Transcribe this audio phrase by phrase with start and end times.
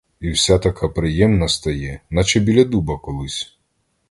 [0.19, 3.57] І вся така приємна стає, наче біля дуба колись!